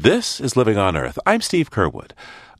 [0.00, 1.18] This is Living on Earth.
[1.26, 2.12] I'm Steve Curwood.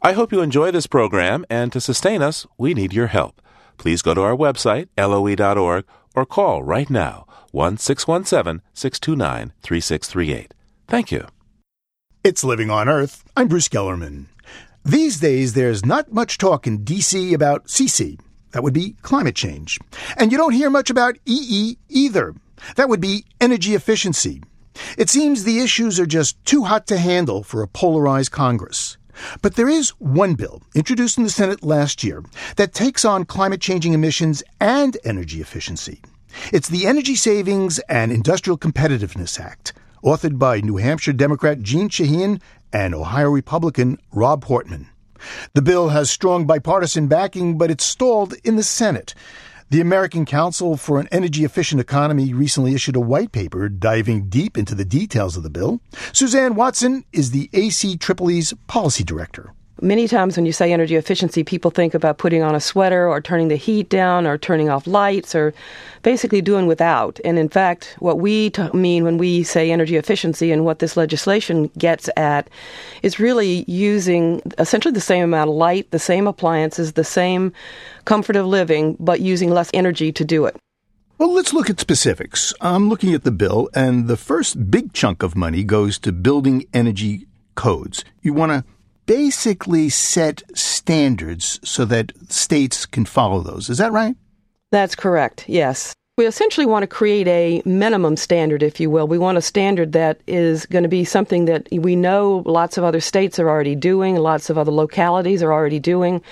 [0.02, 3.40] I hope you enjoy this program, and to sustain us, we need your help.
[3.78, 10.53] Please go to our website, loe.org, or call right now, 1 617 629 3638.
[10.87, 11.29] Thank you.
[12.22, 13.24] It's Living on Earth.
[13.35, 14.27] I'm Bruce Gellerman.
[14.85, 17.33] These days, there's not much talk in D.C.
[17.33, 18.20] about CC.
[18.51, 19.79] That would be climate change.
[20.19, 22.34] And you don't hear much about EE either.
[22.77, 24.43] That would be energy efficiency.
[24.97, 28.97] It seems the issues are just too hot to handle for a polarized Congress.
[29.43, 32.25] But there is one bill introduced in the Senate last year
[32.56, 36.01] that takes on climate changing emissions and energy efficiency.
[36.53, 39.73] It's the Energy Savings and Industrial Competitiveness Act,
[40.05, 42.41] authored by New Hampshire Democrat Jeanne Shaheen
[42.73, 44.89] and Ohio Republican Rob Portman.
[45.55, 49.15] The bill has strong bipartisan backing, but it's stalled in the Senate.
[49.70, 54.59] The American Council for an Energy Efficient Economy recently issued a white paper diving deep
[54.59, 55.80] into the details of the bill.
[56.12, 59.55] Suzanne Watson is the ACEEE's policy director.
[59.83, 63.20] Many times when you say energy efficiency, people think about putting on a sweater or
[63.23, 65.55] turning the heat down or turning off lights or
[66.03, 67.19] basically doing without.
[67.25, 70.98] And in fact, what we t- mean when we say energy efficiency and what this
[70.98, 72.51] legislation gets at
[73.03, 77.51] is really using essentially the same amount of light, the same appliances, the same
[78.05, 80.56] comfort of living, but using less energy to do it.
[81.17, 82.53] Well, let's look at specifics.
[82.61, 86.67] I'm looking at the bill, and the first big chunk of money goes to building
[86.75, 88.05] energy codes.
[88.23, 88.64] You want to
[89.11, 93.69] basically set standards so that states can follow those.
[93.69, 94.14] Is that right?
[94.70, 95.92] That's correct, yes.
[96.17, 99.08] We essentially want to create a minimum standard, if you will.
[99.08, 102.84] We want a standard that is going to be something that we know lots of
[102.84, 106.22] other states are already doing, lots of other localities are already doing.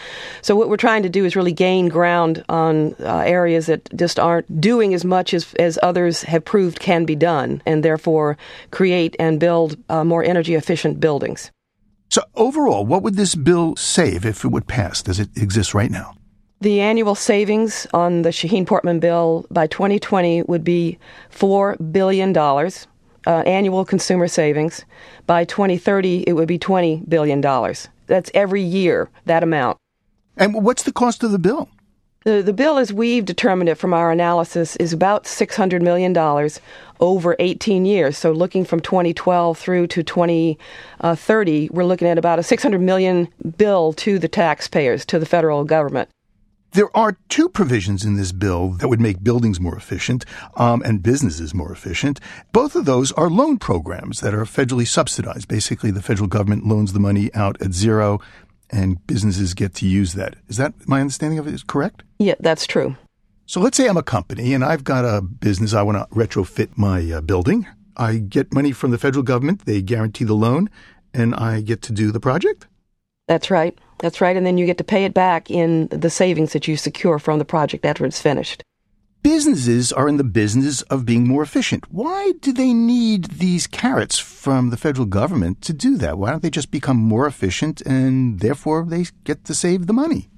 [0.43, 4.21] So, what we're trying to do is really gain ground on uh, areas that just
[4.21, 8.39] aren't doing as much as, as others have proved can be done, and therefore
[8.71, 11.51] create and build uh, more energy efficient buildings.
[12.11, 15.91] So, overall, what would this bill save if it would pass as it exists right
[15.91, 16.15] now?
[16.61, 20.99] The annual savings on the Shaheen Portman bill by 2020 would be
[21.31, 22.71] $4 billion, uh,
[23.47, 24.85] annual consumer savings.
[25.27, 27.41] By 2030, it would be $20 billion.
[28.07, 29.79] That's every year, that amount.
[30.37, 31.69] And what's the cost of the bill?
[32.25, 36.17] The, the bill, as we've determined it from our analysis, is about $600 million
[36.99, 38.19] over 18 years.
[38.19, 43.93] So, looking from 2012 through to 2030, we're looking at about a 600 million bill
[43.95, 46.11] to the taxpayers, to the federal government.
[46.73, 51.03] There are two provisions in this bill that would make buildings more efficient um, and
[51.03, 52.21] businesses more efficient.
[52.53, 55.49] Both of those are loan programs that are federally subsidized.
[55.49, 58.21] Basically, the federal government loans the money out at zero
[58.71, 60.37] and businesses get to use that.
[60.49, 62.03] Is that my understanding of it is correct?
[62.19, 62.97] Yeah, that's true.
[63.47, 65.73] So let's say I'm a company and I've got a business.
[65.73, 67.67] I want to retrofit my uh, building.
[67.97, 69.65] I get money from the federal government.
[69.65, 70.69] They guarantee the loan
[71.15, 72.67] and I get to do the project.
[73.27, 73.79] That's right.
[73.99, 74.37] That's right.
[74.37, 77.39] And then you get to pay it back in the savings that you secure from
[77.39, 78.63] the project after it's finished.
[79.23, 81.85] Businesses are in the business of being more efficient.
[81.91, 86.19] Why do they need these carrots from the federal government to do that?
[86.19, 90.29] Why don't they just become more efficient and therefore they get to save the money?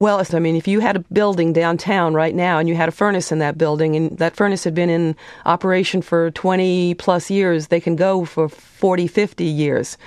[0.00, 2.92] Well, I mean, if you had a building downtown right now and you had a
[2.92, 7.66] furnace in that building and that furnace had been in operation for 20 plus years,
[7.66, 9.98] they can go for 40, 50 years.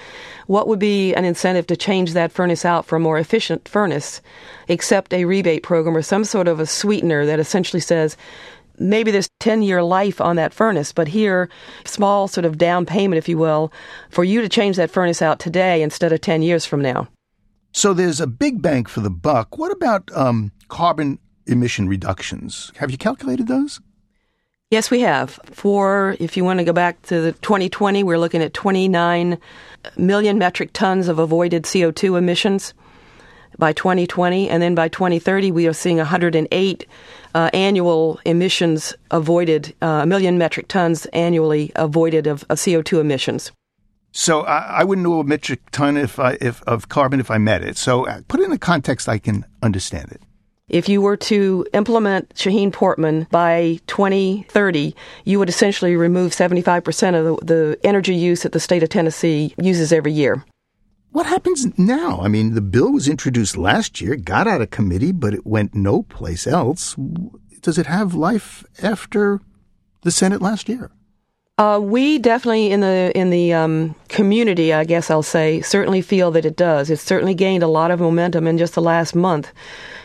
[0.47, 4.19] What would be an incentive to change that furnace out for a more efficient furnace,
[4.67, 8.17] except a rebate program or some sort of a sweetener that essentially says,
[8.79, 11.49] maybe there's 10 year life on that furnace, but here,
[11.85, 13.71] small sort of down payment, if you will,
[14.09, 17.07] for you to change that furnace out today instead of 10 years from now.
[17.73, 19.57] So there's a big bang for the buck.
[19.57, 21.17] What about um, carbon
[21.47, 22.71] emission reductions?
[22.77, 23.81] Have you calculated those?
[24.69, 25.39] Yes, we have.
[25.51, 29.37] For, if you want to go back to the 2020, we're looking at 29
[29.97, 32.73] million metric tons of avoided CO2 emissions
[33.57, 34.49] by 2020.
[34.49, 36.87] And then by 2030, we are seeing 108
[37.35, 43.51] uh, annual emissions avoided, uh, a million metric tons annually avoided of, of CO2 emissions.
[44.13, 47.39] So I, I, wouldn't know a metric ton if I, if of carbon if I
[47.39, 47.77] met it.
[47.77, 50.21] So uh, put it in a context I can understand it.
[50.69, 54.95] If you were to implement Shaheen Portman by 2030,
[55.25, 59.53] you would essentially remove 75% of the, the energy use that the state of Tennessee
[59.57, 60.45] uses every year.
[61.11, 62.21] What happens now?
[62.21, 65.75] I mean, the bill was introduced last year, got out of committee, but it went
[65.75, 66.95] no place else.
[67.61, 69.41] Does it have life after
[70.01, 70.91] the Senate last year?
[71.59, 76.31] Uh, we definitely in the in the um, community, I guess I'll say, certainly feel
[76.31, 76.89] that it does.
[76.89, 79.53] It's certainly gained a lot of momentum in just the last month,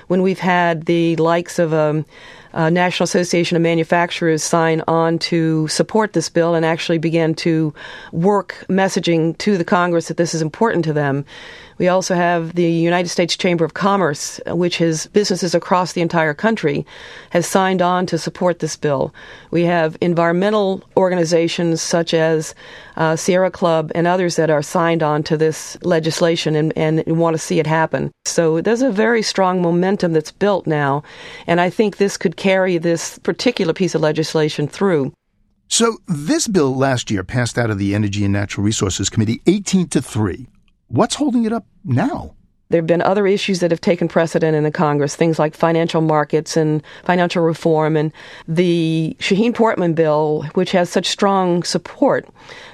[0.08, 2.04] when we've had the likes of um,
[2.52, 7.72] uh, National Association of Manufacturers sign on to support this bill and actually begin to
[8.12, 11.24] work messaging to the Congress that this is important to them.
[11.78, 16.34] We also have the United States Chamber of Commerce, which has businesses across the entire
[16.34, 16.84] country,
[17.30, 19.14] has signed on to support this bill.
[19.50, 22.54] We have environmental organizations such as
[22.96, 27.34] uh, Sierra Club and others that are signed on to this legislation and, and want
[27.34, 28.10] to see it happen.
[28.24, 31.04] So there's a very strong momentum that's built now,
[31.46, 35.12] and I think this could carry this particular piece of legislation through.
[35.68, 39.88] So this bill last year passed out of the Energy and Natural Resources Committee 18
[39.88, 40.46] to 3.
[40.88, 42.34] What's holding it up now?
[42.70, 46.02] There have been other issues that have taken precedent in the Congress, things like financial
[46.02, 47.96] markets and financial reform.
[47.96, 48.12] And
[48.46, 52.28] the Shaheen Portman bill, which has such strong support,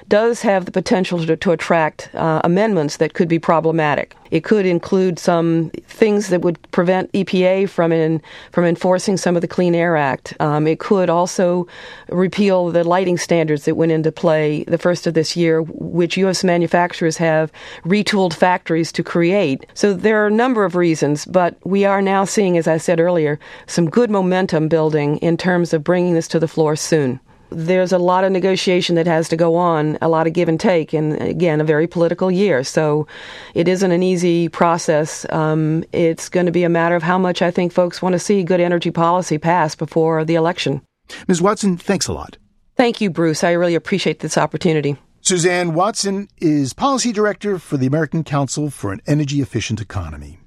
[0.09, 4.15] does have the potential to, to attract uh, amendments that could be problematic.
[4.31, 9.41] It could include some things that would prevent EPA from in, from enforcing some of
[9.41, 10.33] the Clean Air Act.
[10.39, 11.67] Um, it could also
[12.09, 16.43] repeal the lighting standards that went into play the first of this year, which U.S.
[16.43, 17.51] manufacturers have
[17.83, 19.65] retooled factories to create.
[19.73, 22.99] So there are a number of reasons, but we are now seeing, as I said
[22.99, 27.19] earlier, some good momentum building in terms of bringing this to the floor soon
[27.49, 30.59] there's a lot of negotiation that has to go on, a lot of give and
[30.59, 32.63] take, and again, a very political year.
[32.63, 33.07] So
[33.53, 35.25] it isn't an easy process.
[35.31, 38.19] Um, it's going to be a matter of how much I think folks want to
[38.19, 40.81] see good energy policy passed before the election.
[41.27, 41.41] Ms.
[41.41, 42.37] Watson, thanks a lot.
[42.75, 43.43] Thank you, Bruce.
[43.43, 44.97] I really appreciate this opportunity.
[45.21, 50.39] Suzanne Watson is Policy Director for the American Council for an Energy Efficient Economy.